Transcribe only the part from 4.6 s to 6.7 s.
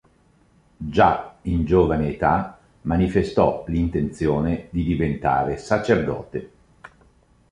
di diventare sacerdote.